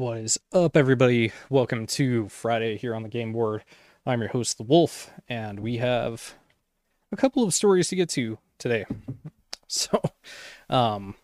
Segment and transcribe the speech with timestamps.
[0.00, 1.30] What is up, everybody?
[1.50, 3.64] Welcome to Friday here on the Game Board.
[4.06, 6.36] I'm your host, The Wolf, and we have
[7.12, 8.86] a couple of stories to get to today.
[9.68, 10.00] So,
[10.70, 11.16] um,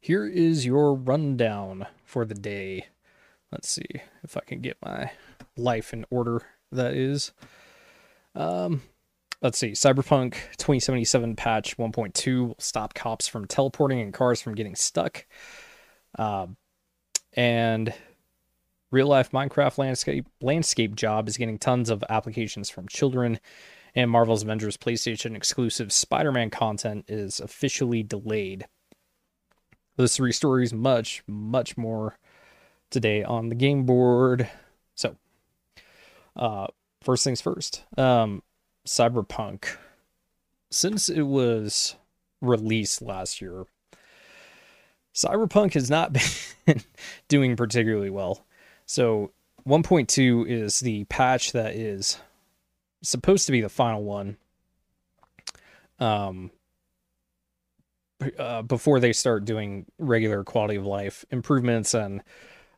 [0.00, 2.86] here is your rundown for the day.
[3.52, 3.86] Let's see
[4.22, 5.12] if I can get my
[5.54, 6.40] life in order.
[6.72, 7.32] That is,
[8.34, 8.80] um,
[9.42, 9.72] let's see.
[9.72, 15.26] Cyberpunk 2077 patch 1.2 will stop cops from teleporting and cars from getting stuck.
[16.18, 16.46] Uh,
[17.34, 17.92] and
[18.90, 23.38] real life Minecraft landscape landscape job is getting tons of applications from children.
[23.96, 28.66] And Marvel's Avengers PlayStation exclusive Spider Man content is officially delayed.
[29.96, 32.18] Those three stories, much, much more
[32.90, 34.50] today on the game board.
[34.96, 35.16] So,
[36.34, 36.66] uh,
[37.02, 37.84] first things first.
[37.96, 38.42] Um,
[38.86, 39.76] Cyberpunk.
[40.70, 41.94] Since it was
[42.40, 43.66] released last year,
[45.14, 46.12] Cyberpunk has not
[46.66, 46.82] been
[47.28, 48.44] doing particularly well.
[48.86, 49.30] So
[49.66, 52.18] 1.2 is the patch that is
[53.02, 54.36] supposed to be the final one.
[55.98, 56.50] Um,
[58.38, 62.22] uh, before they start doing regular quality of life improvements and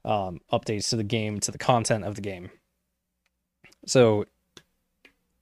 [0.05, 2.51] um, updates to the game, to the content of the game.
[3.87, 4.27] So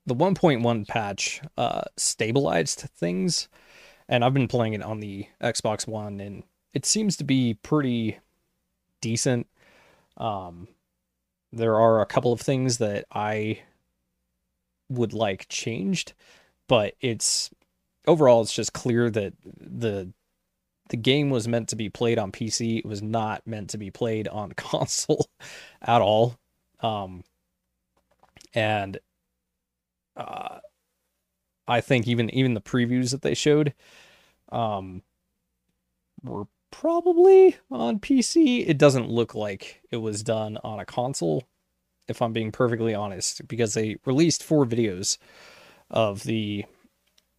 [0.06, 3.48] the 1.1 patch uh, stabilized things,
[4.08, 6.42] and I've been playing it on the Xbox One, and
[6.74, 8.18] it seems to be pretty
[9.00, 9.46] decent.
[10.16, 10.68] Um,
[11.52, 13.60] there are a couple of things that I
[14.88, 16.12] would like changed,
[16.68, 17.50] but it's
[18.06, 20.12] overall it's just clear that the
[20.90, 22.78] the game was meant to be played on PC.
[22.78, 25.28] It was not meant to be played on console
[25.80, 26.36] at all.
[26.80, 27.24] Um,
[28.52, 28.98] and
[30.16, 30.58] uh,
[31.66, 33.74] I think even even the previews that they showed
[34.50, 35.02] um,
[36.22, 36.46] were
[36.80, 38.68] probably on PC.
[38.68, 41.44] It doesn't look like it was done on a console,
[42.08, 45.18] if I'm being perfectly honest, because they released four videos
[45.88, 46.64] of the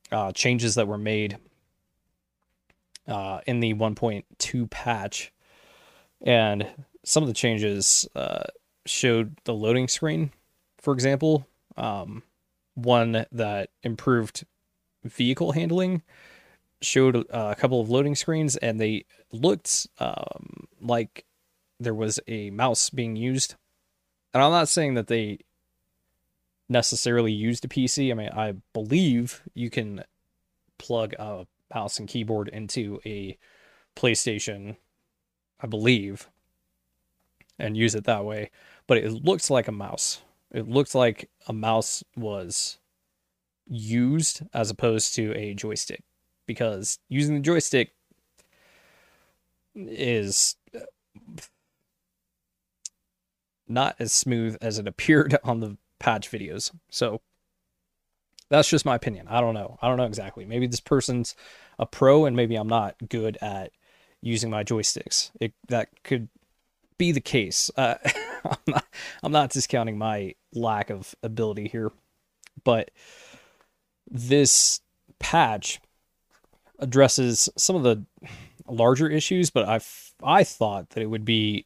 [0.10, 1.38] uh, changes that were made
[3.10, 5.34] uh, in the 1.2 patch.
[6.22, 6.68] And
[7.04, 8.44] some of the changes uh,
[8.86, 10.32] showed the loading screen,
[10.80, 11.46] for example.
[11.76, 12.24] Um,
[12.76, 14.46] one that improved
[15.04, 16.04] vehicle handling
[16.82, 21.26] showed uh, a couple of loading screens and they looked um, like
[21.80, 23.56] there was a mouse being used.
[24.34, 25.40] And I'm not saying that they
[26.70, 28.12] necessarily used a PC.
[28.12, 30.04] I mean, I believe you can
[30.78, 33.38] plug a mouse and keyboard into a
[33.96, 34.78] PlayStation,
[35.60, 36.30] I believe,
[37.58, 38.52] and use it that way.
[38.88, 40.22] But it looks like a mouse.
[40.52, 42.78] It looks like a mouse was
[43.68, 46.04] used as opposed to a joystick
[46.46, 47.94] because using the joystick
[49.76, 50.56] is
[53.68, 56.72] not as smooth as it appeared on the patch videos.
[56.90, 57.22] So
[58.50, 59.28] that's just my opinion.
[59.28, 59.78] I don't know.
[59.82, 60.46] I don't know exactly.
[60.46, 61.36] Maybe this person's
[61.80, 63.72] a pro and maybe I'm not good at
[64.22, 65.32] using my joysticks.
[65.40, 66.30] It that could
[66.98, 67.72] be the case.
[67.76, 67.96] Uh,
[68.46, 68.86] I'm not
[69.24, 71.92] I'm not discounting my lack of ability here,
[72.64, 72.92] but
[74.10, 74.82] this
[75.20, 75.82] patch
[76.80, 78.04] addresses some of the
[78.68, 79.80] larger issues, but I
[80.24, 81.66] I thought that it would be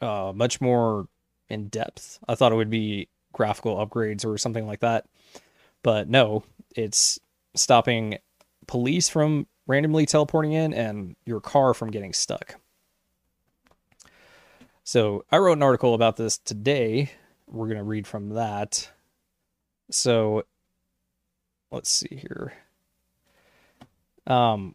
[0.00, 1.08] uh, much more
[1.48, 2.18] in depth.
[2.28, 5.06] I thought it would be graphical upgrades or something like that,
[5.82, 6.44] but no,
[6.74, 7.18] it's
[7.54, 8.18] stopping
[8.66, 12.56] police from randomly teleporting in and your car from getting stuck.
[14.84, 17.10] So I wrote an article about this today.
[17.46, 18.90] We're going to read from that.
[19.90, 20.44] So
[21.70, 22.52] let's see here.
[24.26, 24.74] Um,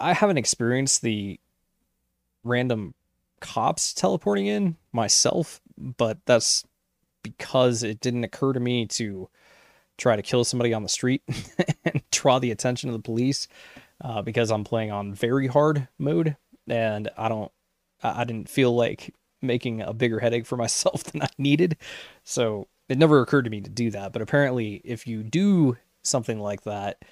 [0.00, 1.40] I haven't experienced the
[2.44, 2.94] random
[3.40, 6.64] cops teleporting in myself, but that's
[7.22, 9.28] because it didn't occur to me to
[9.96, 11.22] try to kill somebody on the street
[11.84, 13.48] and draw the attention of the police
[14.00, 16.36] uh, because I'm playing on very hard mode
[16.68, 17.50] and I don't
[18.02, 19.12] I didn't feel like
[19.42, 21.76] making a bigger headache for myself than I needed.
[22.24, 24.12] So it never occurred to me to do that.
[24.12, 27.02] But apparently, if you do something like that,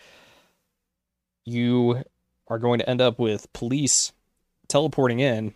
[1.47, 2.03] you
[2.49, 4.13] are going to end up with police
[4.69, 5.55] teleporting in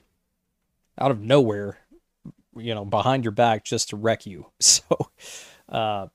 [0.99, 1.79] out of nowhere,
[2.57, 4.47] you know, behind your back just to wreck you.
[4.61, 5.11] So,
[5.69, 6.09] uh,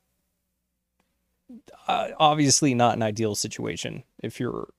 [1.88, 4.70] obviously not an ideal situation if you're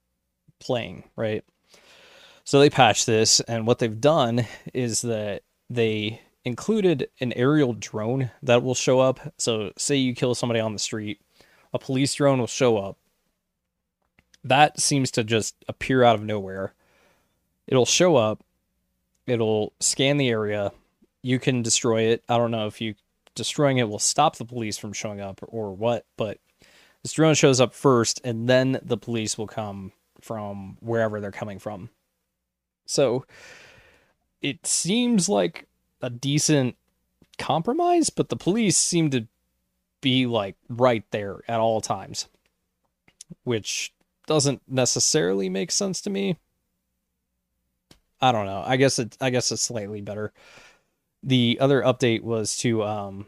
[0.59, 1.45] playing, right?
[2.45, 8.31] So they patched this, and what they've done is that they included an aerial drone
[8.43, 9.21] that will show up.
[9.39, 11.21] So, say you kill somebody on the street,
[11.73, 12.99] a police drone will show up
[14.49, 16.73] that seems to just appear out of nowhere.
[17.67, 18.43] It'll show up
[19.27, 20.73] it'll scan the area.
[21.23, 22.23] You can destroy it.
[22.29, 22.95] I don't know if you
[23.35, 26.39] destroying it will stop the police from showing up or what, but
[27.03, 31.59] this drone shows up first, and then the police will come from wherever they're coming
[31.59, 31.91] from.
[32.87, 33.27] So
[34.43, 35.67] it seems like
[36.01, 36.77] a decent
[37.39, 39.27] compromise, but the police seem to
[40.01, 42.29] be like right there at all times,
[43.45, 43.93] which
[44.27, 46.37] doesn't necessarily make sense to me.
[48.21, 48.63] I don't know.
[48.65, 50.33] I guess it I guess it's slightly better.
[51.23, 53.27] The other update was to um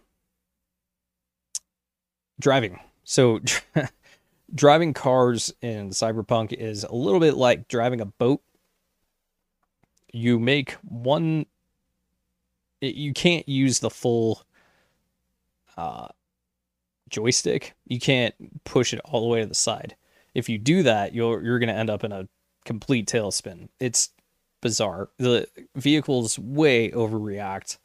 [2.41, 2.81] driving.
[3.05, 3.41] So
[4.55, 8.43] driving cars in Cyberpunk is a little bit like driving a boat.
[10.13, 11.47] You make one
[12.81, 14.43] you can't use the full
[15.77, 16.09] uh
[17.11, 17.75] joystick.
[17.87, 18.35] You can't
[18.65, 19.97] push it all the way to the side.
[20.39, 22.29] If you do that, you're you're going to end up in a
[22.65, 23.69] complete tailspin.
[23.81, 24.11] It's
[24.61, 25.09] bizarre.
[25.19, 27.79] The vehicles way overreact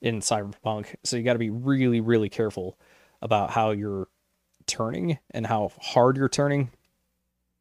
[0.00, 2.78] in Cyberpunk, so you got to be really really careful
[3.20, 4.08] about how you're
[4.66, 6.70] turning and how hard you're turning.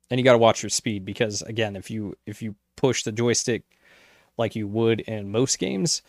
[0.10, 3.12] And you got to watch your speed because again, if you if you push the
[3.12, 3.64] joystick
[4.38, 6.02] like you would in most games,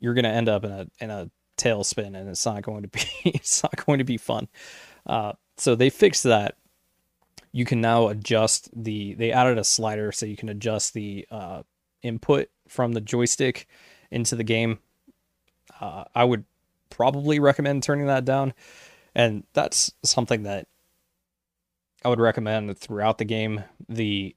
[0.00, 2.88] you're going to end up in a in a tailspin and it's not going to
[2.88, 4.48] be it's not going to be fun.
[5.06, 6.56] Uh, so they fixed that.
[7.54, 11.62] You can now adjust the they added a slider so you can adjust the uh,
[12.02, 13.68] input from the joystick
[14.10, 14.80] into the game.
[15.80, 16.44] Uh, I would
[16.90, 18.52] probably recommend turning that down,
[19.14, 20.66] and that's something that
[22.04, 23.64] I would recommend throughout the game.
[23.88, 24.34] the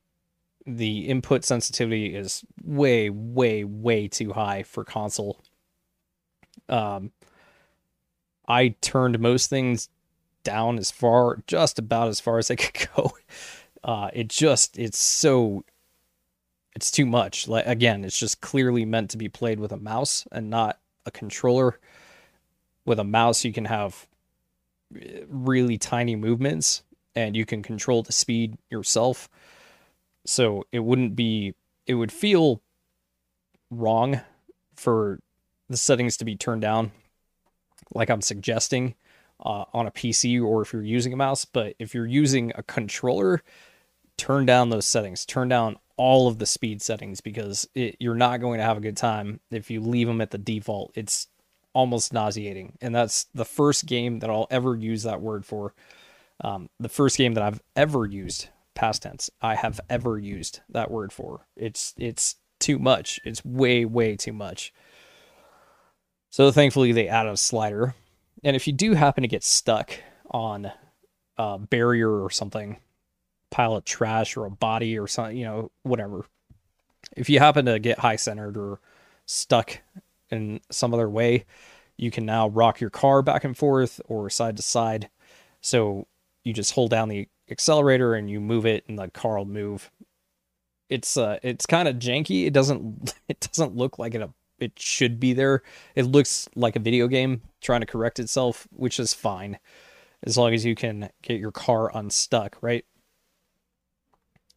[0.65, 5.41] The input sensitivity is way, way, way too high for console
[6.69, 7.11] um,
[8.47, 9.89] I turned most things
[10.47, 13.11] down as far, just about as far as I could go.
[13.83, 15.65] Uh, it just, it's so,
[16.73, 17.49] it's too much.
[17.49, 21.11] Like again, it's just clearly meant to be played with a mouse and not a
[21.11, 21.79] controller.
[22.85, 24.07] With a mouse, you can have
[24.95, 26.83] eh, really tiny movements
[27.13, 29.27] and you can control the speed yourself.
[30.25, 31.55] So it wouldn't be,
[31.85, 32.61] it would feel
[33.69, 34.21] wrong
[34.75, 35.19] for
[35.67, 36.91] the settings to be turned down,
[37.93, 38.95] like I'm suggesting
[39.39, 41.45] uh, on a PC or if you're using a mouse.
[41.45, 43.41] But if you're using a controller,
[44.17, 45.25] turn down those settings.
[45.25, 48.81] Turn down all of the speed settings because it, you're not going to have a
[48.81, 50.91] good time if you leave them at the default.
[50.95, 51.27] It's
[51.73, 52.77] almost nauseating.
[52.81, 55.73] And that's the first game that I'll ever use that word for.
[56.41, 60.91] Um, the first game that I've ever used past tense I have ever used that
[60.91, 61.47] word for.
[61.55, 63.19] It's it's too much.
[63.23, 64.71] It's way way too much.
[66.29, 67.95] So thankfully they added a slider.
[68.43, 69.91] And if you do happen to get stuck
[70.29, 70.71] on
[71.37, 72.77] a barrier or something,
[73.49, 76.25] pile of trash or a body or something, you know, whatever.
[77.15, 78.79] If you happen to get high centered or
[79.25, 79.79] stuck
[80.29, 81.45] in some other way,
[81.95, 85.09] you can now rock your car back and forth or side to side.
[85.61, 86.07] So
[86.43, 89.89] you just hold down the accelerator and you move it and the car will move.
[90.89, 92.45] It's uh it's kind of janky.
[92.45, 94.29] It doesn't it doesn't look like it
[94.59, 95.63] it should be there.
[95.95, 99.59] It looks like a video game trying to correct itself, which is fine
[100.23, 102.85] as long as you can get your car unstuck, right?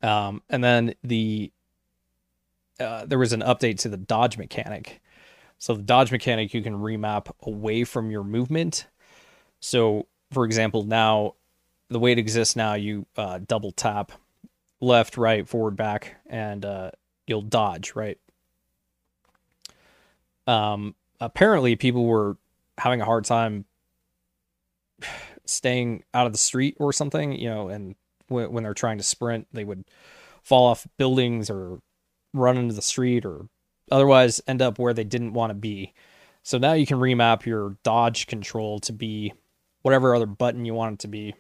[0.02, 1.52] Um, and then the
[2.78, 5.02] uh, there was an update to the dodge mechanic.
[5.58, 8.86] So the dodge mechanic you can remap away from your movement.
[9.60, 11.34] So for example, now
[11.90, 14.12] the way it exists now, you uh, double tap
[14.80, 16.90] left, right, forward, back, and uh,
[17.26, 18.18] you'll dodge, right?
[20.46, 22.38] Um, apparently, people were
[22.80, 23.66] having a hard time
[25.44, 27.94] staying out of the street or something, you know, and
[28.28, 29.84] w- when they're trying to sprint, they would
[30.42, 31.80] fall off buildings or
[32.32, 33.48] run into the street or
[33.90, 35.92] otherwise end up where they didn't want to be.
[36.42, 39.34] So now you can remap your dodge control to be
[39.82, 41.34] whatever other button you want it to be.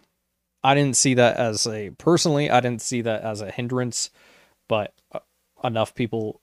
[0.62, 4.10] I didn't see that as a personally, I didn't see that as a hindrance,
[4.68, 5.20] but uh,
[5.64, 6.42] enough people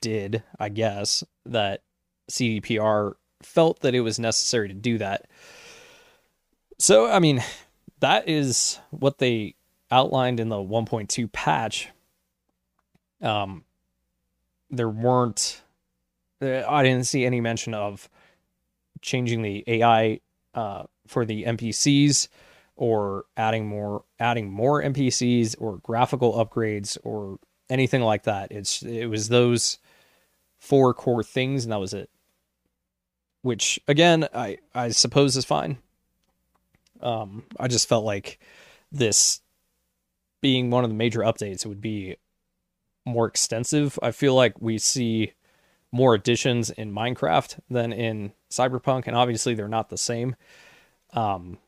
[0.00, 1.82] did, I guess, that
[2.30, 5.26] CDPR felt that it was necessary to do that.
[6.78, 7.42] So, I mean,
[8.00, 9.54] that is what they
[9.90, 11.88] outlined in the 1.2 patch.
[13.20, 13.64] Um,
[14.70, 15.62] there weren't,
[16.40, 18.08] I didn't see any mention of
[19.02, 20.20] changing the AI
[20.54, 22.28] uh, for the NPCs
[22.76, 28.50] or adding more adding more NPCs or graphical upgrades or anything like that.
[28.50, 29.78] It's it was those
[30.58, 32.10] four core things, and that was it.
[33.42, 35.78] Which again, I I suppose is fine.
[37.00, 38.38] Um, I just felt like
[38.92, 39.40] this
[40.40, 42.16] being one of the major updates, it would be
[43.04, 43.98] more extensive.
[44.02, 45.32] I feel like we see
[45.92, 50.36] more additions in Minecraft than in Cyberpunk, and obviously they're not the same.
[51.12, 51.58] Um,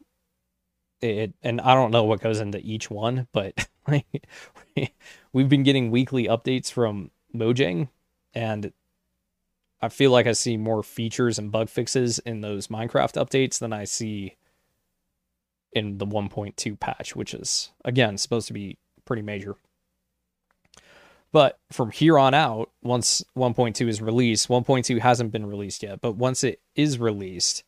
[1.00, 4.26] it and I don't know what goes into each one, but like,
[5.32, 7.88] we've been getting weekly updates from Mojang,
[8.34, 8.72] and
[9.82, 13.72] I feel like I see more features and bug fixes in those Minecraft updates than
[13.72, 14.36] I see
[15.72, 19.56] in the 1.2 patch, which is again supposed to be pretty major.
[21.32, 26.12] But from here on out, once 1.2 is released, 1.2 hasn't been released yet, but
[26.12, 27.64] once it is released,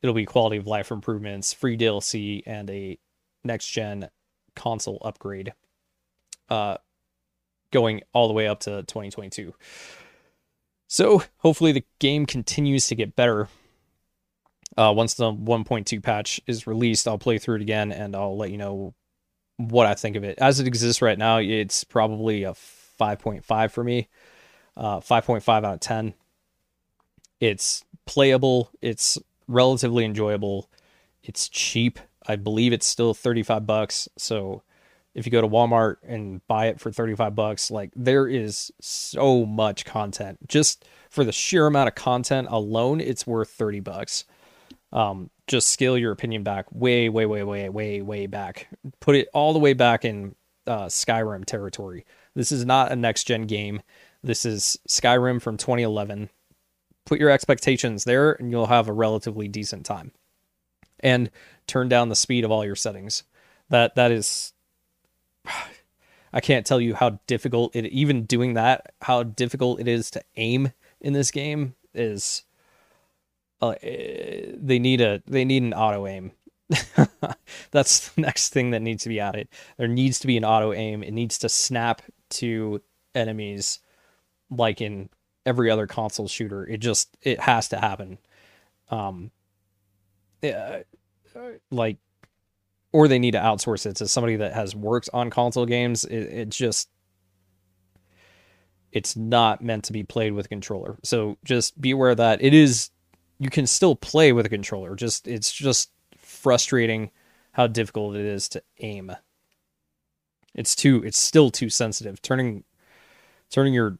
[0.00, 2.98] it'll be quality of life improvements, free DLC, and a
[3.44, 4.08] next gen
[4.54, 5.52] console upgrade
[6.48, 6.76] uh,
[7.72, 9.52] going all the way up to 2022.
[10.92, 13.48] So hopefully the game continues to get better.
[14.76, 18.50] Uh, once the 1.2 patch is released, I'll play through it again and I'll let
[18.50, 18.92] you know
[19.56, 20.36] what I think of it.
[20.36, 24.08] As it exists right now, it's probably a 5.5 for me.
[24.76, 26.12] Uh, 5.5 out of 10.
[27.40, 28.68] It's playable.
[28.82, 29.16] It's
[29.48, 30.68] relatively enjoyable.
[31.22, 32.00] It's cheap.
[32.26, 34.10] I believe it's still 35 bucks.
[34.18, 34.62] So
[35.14, 39.44] if you go to Walmart and buy it for 35 bucks, like there is so
[39.44, 40.38] much content.
[40.48, 44.24] Just for the sheer amount of content alone, it's worth 30 bucks.
[44.92, 48.68] Um, just scale your opinion back way, way, way, way, way, way back.
[49.00, 50.34] Put it all the way back in
[50.66, 52.04] uh, Skyrim territory.
[52.34, 53.82] This is not a next gen game.
[54.22, 56.30] This is Skyrim from 2011.
[57.04, 60.12] Put your expectations there, and you'll have a relatively decent time.
[61.00, 61.30] And
[61.66, 63.24] turn down the speed of all your settings.
[63.70, 64.51] That that is.
[66.32, 67.86] I can't tell you how difficult it.
[67.86, 72.42] Even doing that, how difficult it is to aim in this game is.
[73.60, 76.32] Uh, they need a they need an auto aim.
[77.70, 79.48] That's the next thing that needs to be added.
[79.76, 81.02] There needs to be an auto aim.
[81.02, 82.80] It needs to snap to
[83.14, 83.78] enemies
[84.50, 85.10] like in
[85.44, 86.66] every other console shooter.
[86.66, 88.18] It just it has to happen.
[88.90, 89.30] Um
[90.40, 90.82] yeah,
[91.70, 91.98] like
[92.92, 96.04] or they need to outsource it to somebody that has worked on console games.
[96.04, 96.88] It, it just
[98.92, 100.98] it's not meant to be played with a controller.
[101.02, 102.90] So just be aware that it is
[103.38, 104.94] you can still play with a controller.
[104.94, 107.10] Just it's just frustrating
[107.52, 109.12] how difficult it is to aim.
[110.54, 111.02] It's too.
[111.04, 112.20] It's still too sensitive.
[112.20, 112.64] Turning
[113.50, 113.98] turning your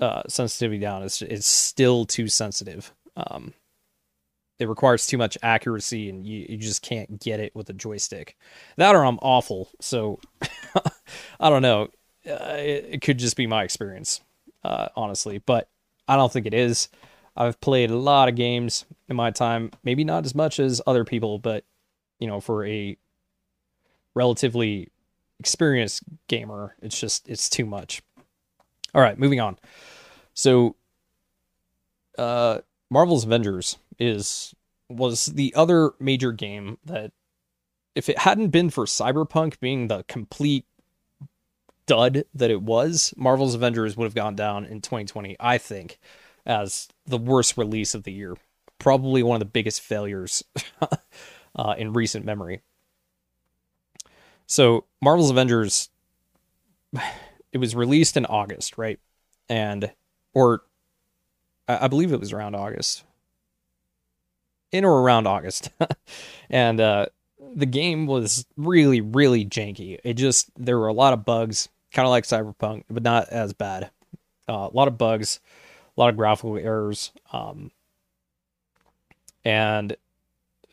[0.00, 2.92] uh, sensitivity down is it's still too sensitive.
[3.16, 3.54] Um,
[4.58, 8.36] it requires too much accuracy, and you, you just can't get it with a joystick.
[8.76, 9.68] That or I'm awful.
[9.80, 10.20] So
[11.40, 11.88] I don't know.
[12.28, 14.20] Uh, it, it, could just be my experience,
[14.62, 15.68] uh, honestly, but
[16.06, 16.88] I don't think it is.
[17.36, 21.04] I've played a lot of games in my time, maybe not as much as other
[21.04, 21.64] people, but
[22.20, 22.96] you know, for a
[24.14, 24.90] relatively
[25.40, 28.02] experienced gamer, it's just it's too much.
[28.94, 29.58] All right, moving on.
[30.34, 30.76] So
[32.18, 34.54] uh Marvel's Avengers is
[34.88, 37.12] was the other major game that
[37.94, 40.66] if it hadn't been for Cyberpunk being the complete
[41.86, 45.98] dud that it was, Marvel's Avengers would have gone down in 2020, I think,
[46.44, 48.36] as the worst release of the year.
[48.78, 50.42] Probably one of the biggest failures
[51.56, 52.60] uh, in recent memory.
[54.46, 55.88] So Marvel's Avengers,
[57.52, 58.98] it was released in August, right?
[59.48, 59.92] And
[60.34, 60.62] or
[61.68, 63.04] I believe it was around August,
[64.72, 65.70] in or around August,
[66.50, 67.06] and uh,
[67.54, 69.98] the game was really, really janky.
[70.02, 73.52] It just there were a lot of bugs, kind of like Cyberpunk, but not as
[73.52, 73.90] bad.
[74.48, 75.40] Uh, a lot of bugs,
[75.96, 77.70] a lot of graphical errors, um,
[79.44, 79.96] and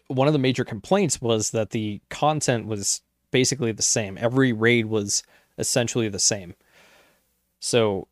[0.07, 3.01] one of the major complaints was that the content was
[3.31, 4.17] basically the same.
[4.19, 5.23] Every raid was
[5.57, 6.55] essentially the same.
[7.59, 8.07] So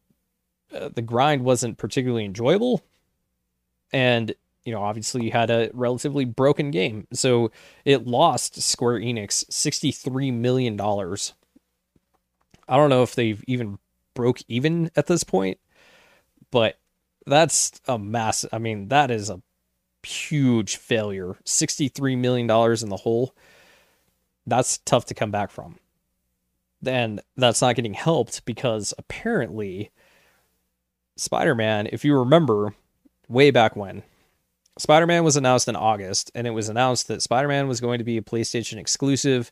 [0.74, 2.84] uh, the grind wasn't particularly enjoyable.
[3.92, 4.36] And,
[4.68, 7.08] you know, obviously you had a relatively broken game.
[7.14, 7.52] So
[7.86, 10.78] it lost Square Enix $63 million.
[12.68, 13.80] I don't know if they've even
[14.14, 15.58] broke even at this point,
[16.52, 16.78] but
[17.26, 18.46] that's a mass.
[18.52, 19.42] I mean, that is a
[20.04, 21.38] huge failure.
[21.46, 23.34] $63 million in the hole.
[24.46, 25.78] That's tough to come back from.
[26.86, 29.92] And that's not getting helped because apparently
[31.16, 32.74] Spider Man, if you remember
[33.30, 34.04] way back when,
[34.78, 37.98] Spider Man was announced in August, and it was announced that Spider Man was going
[37.98, 39.52] to be a PlayStation exclusive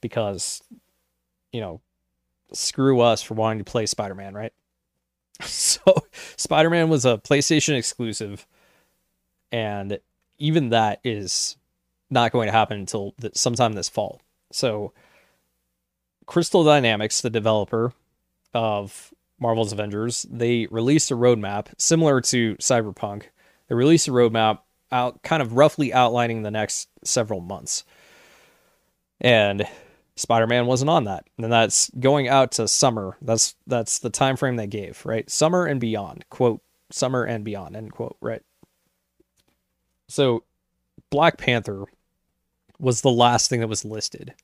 [0.00, 0.62] because,
[1.52, 1.80] you know,
[2.52, 4.52] screw us for wanting to play Spider Man, right?
[5.42, 5.80] So,
[6.36, 8.46] Spider Man was a PlayStation exclusive
[9.54, 10.00] and
[10.38, 11.56] even that is
[12.10, 14.20] not going to happen until th- sometime this fall.
[14.50, 14.92] So,
[16.26, 17.92] Crystal Dynamics, the developer
[18.52, 23.26] of Marvel's Avengers, they released a roadmap similar to Cyberpunk.
[23.68, 24.58] They released a roadmap
[24.92, 27.84] out kind of roughly outlining the next several months.
[29.20, 29.66] And
[30.16, 31.24] Spider-Man wasn't on that.
[31.38, 33.16] And that's going out to summer.
[33.20, 35.28] That's that's the time frame they gave, right?
[35.28, 36.24] Summer and beyond.
[36.30, 38.42] Quote, summer and beyond, end quote, right?
[40.08, 40.44] So
[41.10, 41.86] Black Panther
[42.78, 44.34] was the last thing that was listed.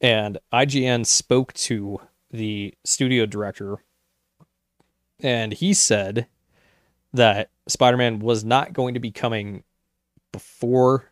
[0.00, 3.78] And IGN spoke to the studio director
[5.20, 6.26] and he said
[7.12, 9.62] that Spider-Man was not going to be coming
[10.32, 11.10] before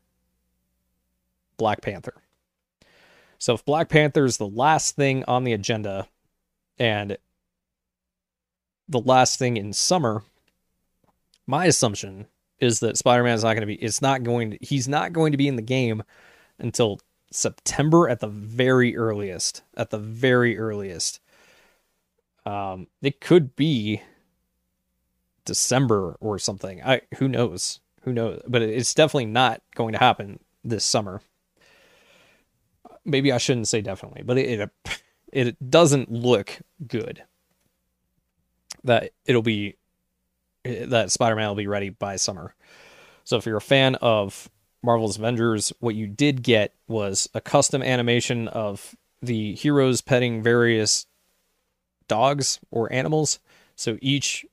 [1.57, 2.14] Black Panther.
[3.38, 6.09] So if Black Panther is the last thing on the agenda
[6.78, 7.16] and
[8.88, 10.23] the last thing in summer,
[11.47, 12.26] my assumption
[12.59, 15.33] is that Spider-Man is not going to be it's not going to he's not going
[15.33, 16.02] to be in the game
[16.59, 19.62] until September at the very earliest.
[19.76, 21.21] At the very earliest.
[22.45, 24.02] Um it could be
[25.50, 26.80] December or something.
[26.80, 27.80] I who knows?
[28.02, 28.40] Who knows?
[28.47, 31.23] But it's definitely not going to happen this summer.
[33.04, 35.02] Maybe I shouldn't say definitely, but it it,
[35.33, 37.25] it doesn't look good.
[38.85, 39.75] That it'll be
[40.62, 42.54] that Spider-Man will be ready by summer.
[43.25, 44.49] So if you're a fan of
[44.85, 51.07] Marvel's Avengers, what you did get was a custom animation of the heroes petting various
[52.07, 53.40] dogs or animals.
[53.75, 54.45] So each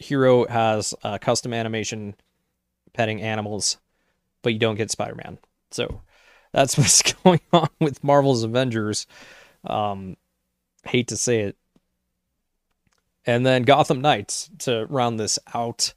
[0.00, 2.16] hero has a custom animation
[2.92, 3.76] petting animals,
[4.42, 5.38] but you don't get Spider Man.
[5.70, 6.00] So
[6.52, 9.06] that's what's going on with Marvel's Avengers.
[9.64, 10.16] Um,
[10.84, 11.56] hate to say it.
[13.26, 15.92] And then Gotham Knights to round this out.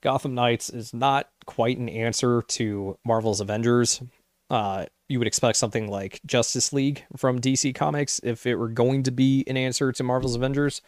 [0.00, 4.00] Gotham Knights is not quite an answer to Marvel's Avengers.
[4.48, 9.02] Uh, you would expect something like Justice League from DC Comics if it were going
[9.02, 10.80] to be an answer to Marvel's Avengers.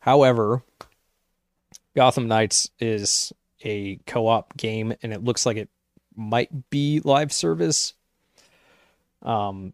[0.00, 0.64] However,
[1.94, 3.32] Gotham Knights is
[3.64, 5.68] a co-op game and it looks like it
[6.16, 7.94] might be live service.
[9.22, 9.72] Um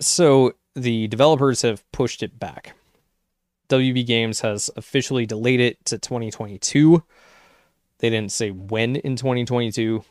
[0.00, 2.74] so the developers have pushed it back.
[3.68, 7.02] WB Games has officially delayed it to 2022.
[7.98, 10.04] They didn't say when in 2022.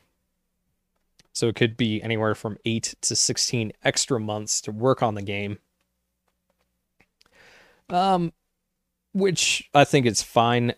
[1.33, 5.21] So it could be anywhere from 8 to 16 extra months to work on the
[5.21, 5.59] game.
[7.89, 8.33] Um
[9.15, 10.73] which I think it's fine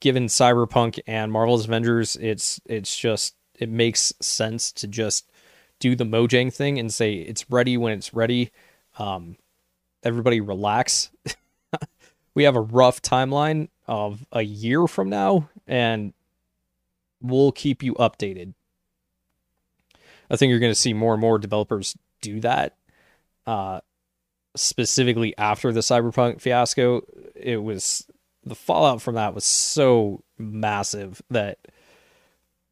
[0.00, 5.30] given Cyberpunk and Marvel's Avengers, it's it's just it makes sense to just
[5.78, 8.50] do the Mojang thing and say it's ready when it's ready.
[8.98, 9.36] Um,
[10.02, 11.10] everybody relax.
[12.34, 16.12] we have a rough timeline of a year from now, and
[17.20, 18.54] we'll keep you updated.
[20.30, 22.76] I think you're going to see more and more developers do that.
[23.46, 23.80] Uh,
[24.56, 27.02] specifically after the Cyberpunk fiasco,
[27.34, 28.06] it was
[28.44, 31.58] the fallout from that was so massive that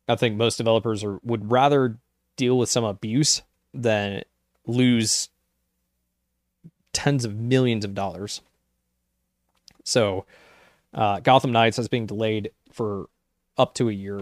[0.09, 1.99] I think most developers are, would rather
[2.37, 3.43] deal with some abuse
[3.75, 4.23] than
[4.67, 5.29] lose
[6.93, 8.41] tens of millions of dollars.
[9.85, 10.25] So,
[10.95, 13.09] uh, Gotham Knights has been delayed for
[13.59, 14.21] up to a year,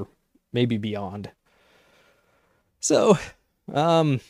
[0.53, 1.31] maybe beyond.
[2.81, 3.19] So,
[3.73, 4.21] um,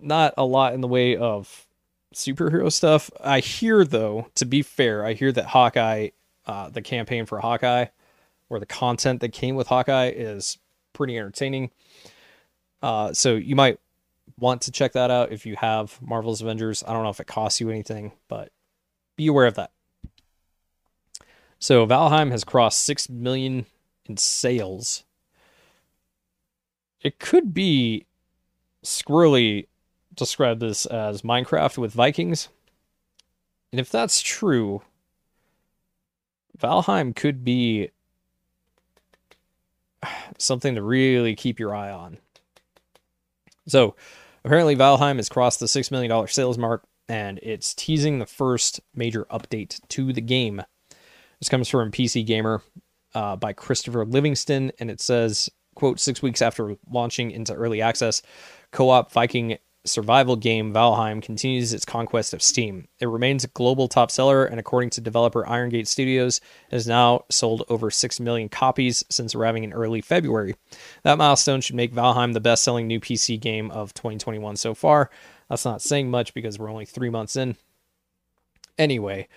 [0.00, 1.66] not a lot in the way of
[2.14, 3.10] superhero stuff.
[3.22, 6.10] I hear, though, to be fair, I hear that Hawkeye
[6.46, 7.86] uh, the campaign for Hawkeye
[8.48, 10.58] or the content that came with Hawkeye is
[10.92, 11.70] pretty entertaining.
[12.82, 13.78] Uh, so you might
[14.38, 16.82] want to check that out if you have Marvel's Avengers.
[16.86, 18.50] I don't know if it costs you anything, but
[19.16, 19.70] be aware of that.
[21.58, 23.66] So Valheim has crossed 6 million
[24.06, 25.04] in sales.
[27.02, 28.06] It could be
[28.84, 29.68] squirrely
[30.14, 32.48] describe this as Minecraft with Vikings.
[33.70, 34.82] And if that's true,
[36.58, 37.90] Valheim could be
[40.38, 42.18] something to really keep your eye on.
[43.66, 43.94] So,
[44.44, 49.24] apparently, Valheim has crossed the $6 million sales mark and it's teasing the first major
[49.26, 50.62] update to the game.
[51.38, 52.62] This comes from PC Gamer
[53.14, 58.22] uh, by Christopher Livingston, and it says, quote, six weeks after launching into early access,
[58.70, 62.86] co-op Viking survival game Valheim continues its conquest of Steam.
[63.00, 66.40] It remains a global top seller, and according to developer Iron Gate Studios,
[66.70, 70.54] has now sold over 6 million copies since arriving in early February.
[71.02, 75.10] That milestone should make Valheim the best selling new PC game of 2021 so far.
[75.48, 77.56] That's not saying much because we're only three months in.
[78.78, 79.28] Anyway,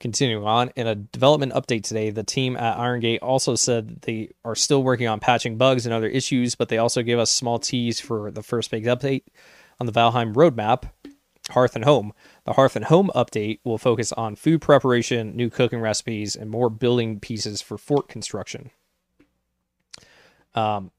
[0.00, 4.30] continuing on, in a development update today, the team at Iron Gate also said they
[4.44, 7.60] are still working on patching bugs and other issues, but they also gave us small
[7.60, 9.22] tease for the first big update
[9.82, 10.90] on the Valheim roadmap.
[11.50, 12.12] Hearth and Home.
[12.44, 16.70] The Hearth and Home update will focus on food preparation, new cooking recipes, and more
[16.70, 18.70] building pieces for fort construction.
[20.54, 20.92] Um,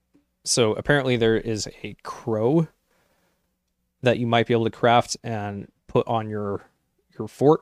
[0.43, 2.67] so apparently there is a crow
[4.01, 6.61] that you might be able to craft and put on your
[7.17, 7.61] your fort,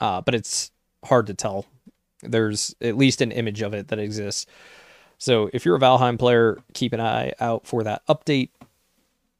[0.00, 0.70] uh, but it's
[1.04, 1.66] hard to tell.
[2.22, 4.46] There's at least an image of it that exists.
[5.18, 8.48] So if you're a Valheim player, keep an eye out for that update.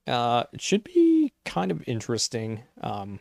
[0.07, 2.63] Uh, it should be kind of interesting.
[2.81, 3.21] Um,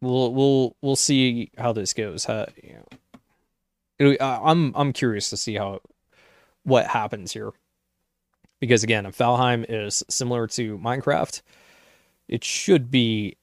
[0.00, 2.28] we'll we'll we'll see how this goes.
[2.28, 2.78] Uh, you
[3.98, 5.80] know, uh, I'm I'm curious to see how
[6.64, 7.52] what happens here
[8.60, 11.42] because again, if Valheim is similar to Minecraft,
[12.28, 13.36] it should be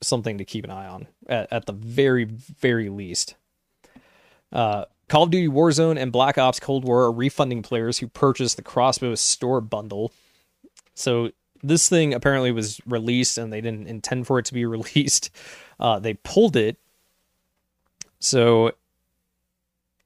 [0.00, 3.36] something to keep an eye on at, at the very very least.
[4.52, 8.56] Uh, Call of Duty Warzone and Black Ops Cold War are refunding players who purchased
[8.56, 10.12] the Crossbow store bundle.
[10.94, 11.30] So
[11.62, 15.30] this thing apparently was released and they didn't intend for it to be released.
[15.78, 16.78] Uh, they pulled it.
[18.18, 18.72] So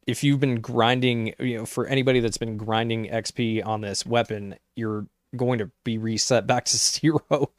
[0.06, 4.56] if you've been grinding, you know, for anybody that's been grinding XP on this weapon,
[4.74, 7.50] you're going to be reset back to zero.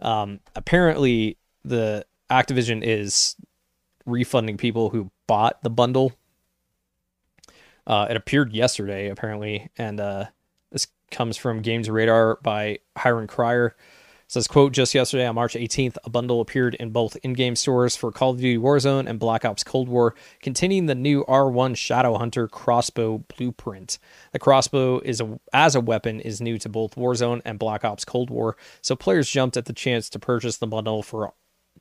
[0.00, 3.36] Um, apparently, the Activision is
[4.06, 6.12] refunding people who bought the bundle.
[7.86, 10.26] Uh, it appeared yesterday, apparently, and uh,
[11.10, 13.74] comes from Games Radar by Hirun Cryer.
[14.24, 17.94] It says, quote, just yesterday on March 18th, a bundle appeared in both in-game stores
[17.94, 22.50] for Call of Duty Warzone and Black Ops Cold War, containing the new R1 Shadowhunter
[22.50, 23.98] crossbow blueprint.
[24.32, 28.06] The crossbow is a, as a weapon is new to both Warzone and Black Ops
[28.06, 31.34] Cold War, so players jumped at the chance to purchase the bundle for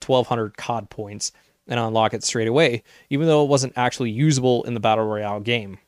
[0.06, 1.32] 1200 COD points
[1.68, 5.40] and unlock it straight away, even though it wasn't actually usable in the Battle Royale
[5.40, 5.80] game.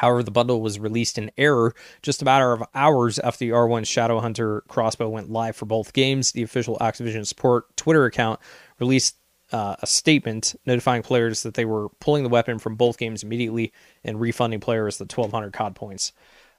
[0.00, 3.82] However, the bundle was released in error just a matter of hours after the R1
[3.82, 6.32] Shadowhunter crossbow went live for both games.
[6.32, 8.40] The official Activision support Twitter account
[8.78, 9.16] released
[9.52, 13.74] uh, a statement notifying players that they were pulling the weapon from both games immediately
[14.02, 16.12] and refunding players the 1200 COD points.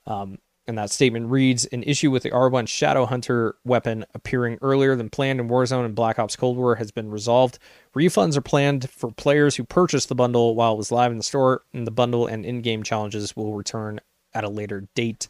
[0.06, 4.95] Um, and that statement reads An issue with the R1 Shadow Hunter weapon appearing earlier
[4.95, 7.60] than planned in Warzone and Black Ops Cold War has been resolved.
[7.95, 11.24] Refunds are planned for players who purchased the bundle while it was live in the
[11.24, 14.00] store, and the bundle and in game challenges will return
[14.34, 15.28] at a later date.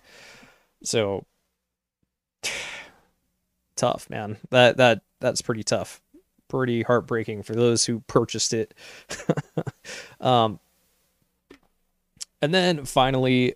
[0.84, 1.26] So,
[3.76, 4.38] tough, man.
[4.50, 6.02] That that That's pretty tough.
[6.50, 8.74] Pretty heartbreaking for those who purchased it.
[10.20, 10.60] um,
[12.42, 13.56] and then finally,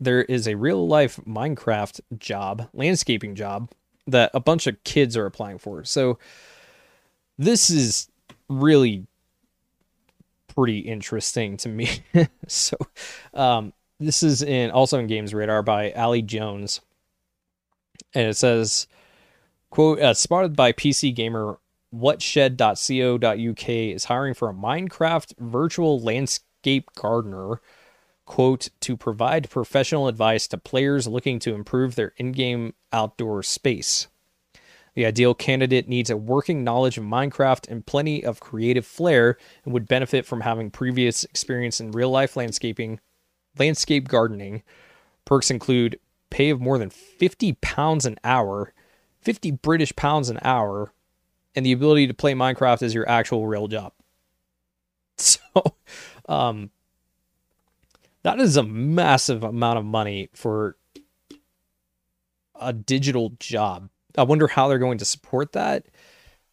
[0.00, 3.70] there is a real life Minecraft job, landscaping job
[4.06, 5.84] that a bunch of kids are applying for.
[5.84, 6.18] So
[7.36, 8.08] this is
[8.48, 9.06] really
[10.54, 11.88] pretty interesting to me.
[12.46, 12.76] so
[13.34, 16.80] um, this is in also in Games Radar by Ali Jones.
[18.14, 18.86] And it says,
[19.70, 21.58] quote, uh, spotted by PC Gamer,
[21.90, 27.60] whatshed.co.uk is hiring for a Minecraft virtual landscape gardener
[28.28, 34.06] quote, to provide professional advice to players looking to improve their in game outdoor space.
[34.94, 39.72] The ideal candidate needs a working knowledge of Minecraft and plenty of creative flair and
[39.72, 43.00] would benefit from having previous experience in real life landscaping,
[43.58, 44.62] landscape gardening.
[45.24, 45.98] Perks include
[46.30, 48.74] pay of more than 50 pounds an hour,
[49.22, 50.92] 50 British pounds an hour,
[51.54, 53.92] and the ability to play Minecraft as your actual real job.
[55.20, 55.74] So,
[56.28, 56.70] um,
[58.28, 60.76] that is a massive amount of money for
[62.60, 63.88] a digital job.
[64.18, 65.86] I wonder how they're going to support that.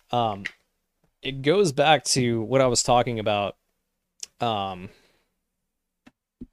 [0.10, 0.46] Um,
[1.22, 3.58] it goes back to what I was talking about
[4.40, 4.88] um,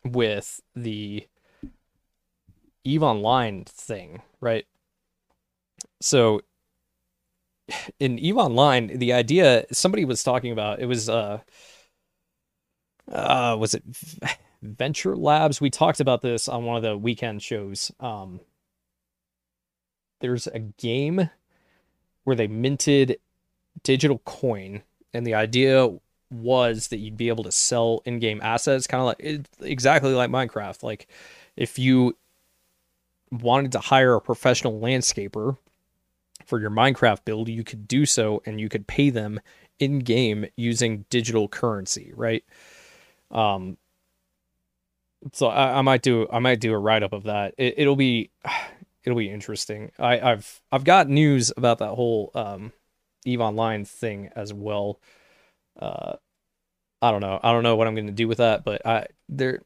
[0.04, 1.28] with the
[2.82, 4.66] Eve Online thing, right?
[6.00, 6.40] So
[8.00, 11.38] in Eve Online, the idea somebody was talking about it was uh
[13.10, 13.84] uh was it
[14.62, 15.60] Venture Labs.
[15.60, 17.90] We talked about this on one of the weekend shows.
[18.00, 18.40] Um,
[20.20, 21.30] there's a game
[22.24, 23.18] where they minted
[23.82, 25.88] digital coin, and the idea
[26.30, 30.82] was that you'd be able to sell in-game assets, kind of like exactly like Minecraft.
[30.82, 31.08] Like
[31.56, 32.16] if you
[33.30, 35.56] wanted to hire a professional landscaper
[36.46, 39.40] for your Minecraft build, you could do so, and you could pay them
[39.78, 42.44] in game using digital currency, right?
[43.30, 43.76] Um,
[45.32, 47.54] so I, I, might do I might do a write up of that.
[47.58, 48.30] It, will be
[49.04, 49.92] it'll be interesting.
[49.98, 52.72] I, have I've got news about that whole um,
[53.24, 55.00] Eve Online thing as well.
[55.78, 56.14] Uh,
[57.00, 57.40] I don't know.
[57.42, 59.62] I don't know what I'm going to do with that, but I there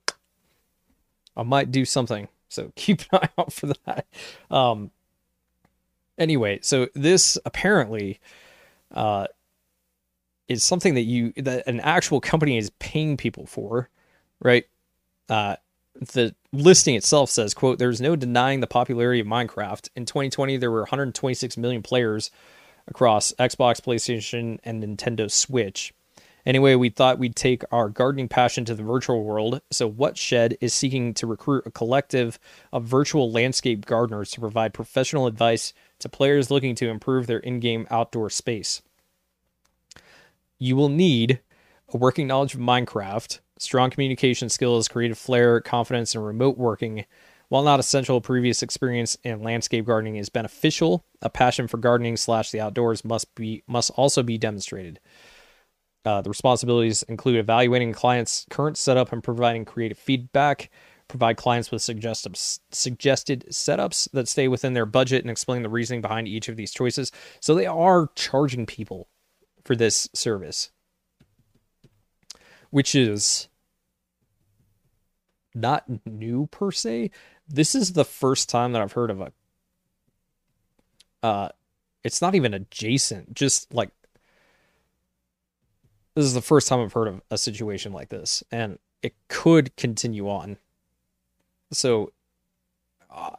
[1.36, 2.28] I might do something.
[2.48, 4.06] So keep an eye out for that.
[4.50, 4.90] Um,
[6.18, 8.20] anyway, so this apparently
[8.92, 9.26] uh,
[10.48, 13.90] is something that you that an actual company is paying people for,
[14.40, 14.66] right?
[15.28, 15.56] Uh,
[15.94, 19.88] the listing itself says, "quote There's no denying the popularity of Minecraft.
[19.96, 22.30] In 2020, there were 126 million players
[22.86, 25.92] across Xbox, PlayStation, and Nintendo Switch."
[26.46, 29.60] Anyway, we thought we'd take our gardening passion to the virtual world.
[29.72, 32.38] So, Whatshed is seeking to recruit a collective
[32.72, 37.58] of virtual landscape gardeners to provide professional advice to players looking to improve their in
[37.58, 38.80] game outdoor space.
[40.58, 41.40] You will need
[41.92, 47.04] a working knowledge of Minecraft, strong communication skills, creative flair, confidence, and remote working.
[47.48, 51.04] While not essential, previous experience in landscape gardening is beneficial.
[51.22, 54.98] A passion for gardening slash the outdoors must be must also be demonstrated.
[56.04, 60.70] Uh, the responsibilities include evaluating clients' current setup and providing creative feedback,
[61.08, 62.36] provide clients with suggested
[62.70, 66.72] suggested setups that stay within their budget, and explain the reasoning behind each of these
[66.72, 67.12] choices.
[67.40, 69.08] So they are charging people
[69.64, 70.70] for this service,
[72.76, 73.48] which is
[75.54, 77.10] not new per se.
[77.48, 79.32] This is the first time that I've heard of a.
[81.22, 81.48] Uh,
[82.04, 83.88] it's not even adjacent, just like
[86.14, 89.74] this is the first time I've heard of a situation like this, and it could
[89.76, 90.58] continue on.
[91.72, 92.12] So,
[93.10, 93.36] uh,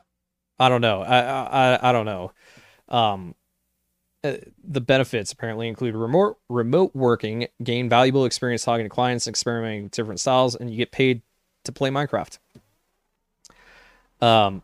[0.60, 1.04] I don't know.
[1.04, 2.32] I, I I don't know.
[2.90, 3.36] Um,
[4.28, 9.84] uh, the benefits apparently include remote remote working, gain valuable experience talking to clients, experimenting
[9.84, 11.22] with different styles, and you get paid
[11.64, 12.38] to play Minecraft.
[14.22, 14.64] Um,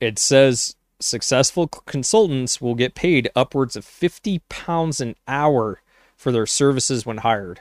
[0.00, 5.82] it says successful consultants will get paid upwards of 50 pounds an hour
[6.16, 7.60] for their services when hired,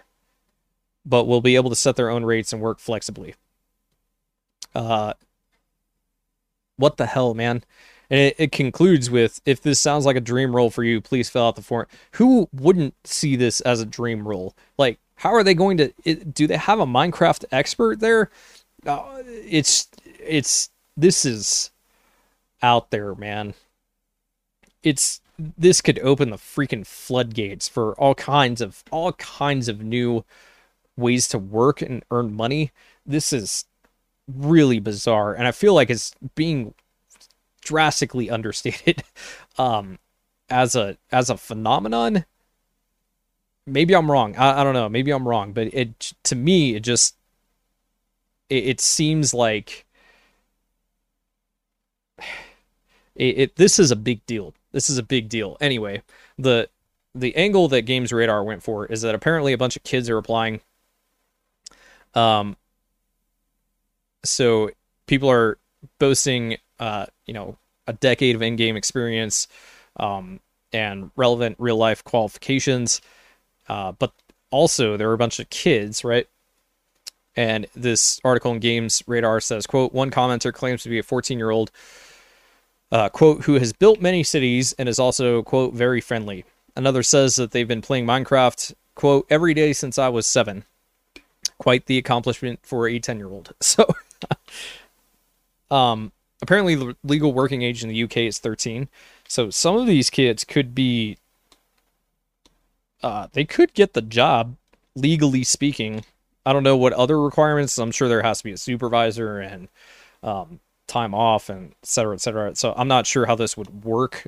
[1.05, 3.35] but will be able to set their own rates and work flexibly.
[4.73, 5.13] Uh,
[6.77, 7.63] what the hell, man?
[8.09, 11.29] And it, it concludes with if this sounds like a dream role for you, please
[11.29, 11.87] fill out the form.
[12.13, 14.55] Who wouldn't see this as a dream role?
[14.77, 15.93] Like, how are they going to?
[16.03, 18.29] It, do they have a Minecraft expert there?
[18.85, 19.87] Uh, it's
[20.19, 21.71] it's this is
[22.61, 23.53] out there, man.
[24.83, 30.23] It's this could open the freaking floodgates for all kinds of all kinds of new
[30.97, 32.71] ways to work and earn money.
[33.05, 33.65] This is
[34.27, 36.73] really bizarre and I feel like it's being
[37.65, 39.03] drastically understated
[39.57, 39.99] um
[40.49, 42.25] as a as a phenomenon.
[43.67, 44.35] Maybe I'm wrong.
[44.37, 44.87] I, I don't know.
[44.87, 47.15] Maybe I'm wrong, but it to me it just
[48.49, 49.85] it, it seems like
[53.15, 55.55] it, it this is a big deal this is a big deal.
[55.61, 56.03] Anyway,
[56.37, 56.69] the
[57.15, 60.17] the angle that Games Radar went for is that apparently a bunch of kids are
[60.17, 60.59] applying.
[62.13, 62.57] Um,
[64.25, 64.69] so
[65.07, 65.57] people are
[65.97, 67.57] boasting, uh, you know,
[67.87, 69.47] a decade of in-game experience,
[69.97, 70.39] um,
[70.73, 73.01] and relevant real-life qualifications.
[73.67, 74.11] Uh, but
[74.51, 76.27] also there are a bunch of kids, right?
[77.35, 81.71] And this article in Games Radar says, "quote One commenter claims to be a 14-year-old
[82.91, 86.45] uh, quote, who has built many cities and is also, quote, very friendly.
[86.75, 90.65] Another says that they've been playing Minecraft, quote, every day since I was seven.
[91.57, 93.53] Quite the accomplishment for a 10 year old.
[93.61, 93.85] So,
[95.71, 96.11] um,
[96.41, 98.87] apparently, the legal working age in the UK is 13.
[99.27, 101.17] So, some of these kids could be,
[103.03, 104.55] uh, they could get the job,
[104.95, 106.05] legally speaking.
[106.45, 107.77] I don't know what other requirements.
[107.77, 109.67] I'm sure there has to be a supervisor and,
[110.23, 112.55] um, time off and et cetera, et cetera.
[112.55, 114.27] So I'm not sure how this would work.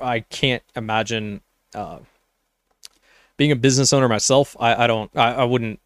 [0.00, 1.42] I can't imagine
[1.74, 1.98] uh,
[3.36, 4.56] being a business owner myself.
[4.58, 5.80] I, I don't, I, I, wouldn't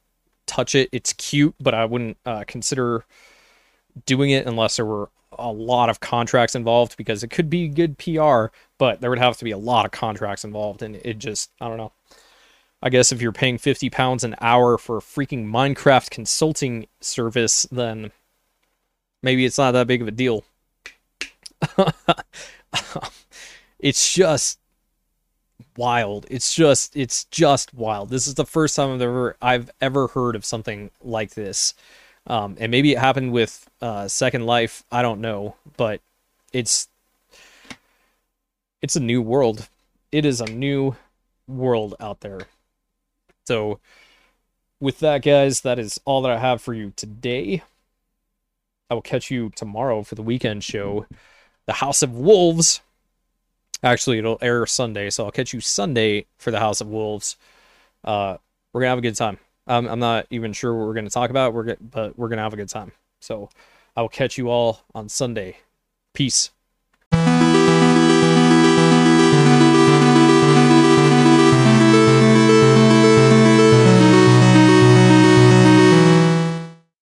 [0.46, 0.88] touch it.
[0.92, 3.04] It's cute, but I wouldn't uh, consider
[4.04, 7.98] doing it unless there were a lot of contracts involved because it could be good
[7.98, 8.46] PR,
[8.78, 10.82] but there would have to be a lot of contracts involved.
[10.82, 11.92] And it just, I don't know.
[12.82, 17.66] I guess if you're paying 50 pounds an hour for a freaking Minecraft consulting service,
[17.72, 18.12] then
[19.22, 20.44] maybe it's not that big of a deal.
[23.78, 24.58] it's just
[25.76, 26.26] wild.
[26.30, 28.10] It's just it's just wild.
[28.10, 31.74] This is the first time I've ever I've ever heard of something like this.
[32.26, 34.82] Um, and maybe it happened with uh, Second Life.
[34.90, 36.00] I don't know, but
[36.52, 36.88] it's
[38.82, 39.68] it's a new world.
[40.12, 40.96] It is a new
[41.46, 42.40] world out there.
[43.46, 43.78] So,
[44.80, 47.62] with that, guys, that is all that I have for you today.
[48.90, 51.06] I will catch you tomorrow for the weekend show,
[51.66, 52.80] The House of Wolves.
[53.82, 57.36] Actually, it'll air Sunday, so I'll catch you Sunday for The House of Wolves.
[58.04, 58.36] Uh,
[58.72, 59.38] we're gonna have a good time.
[59.66, 61.54] Um, I'm not even sure what we're gonna talk about.
[61.54, 62.92] We're get, but we're gonna have a good time.
[63.20, 63.50] So
[63.96, 65.58] I will catch you all on Sunday.
[66.12, 66.50] Peace.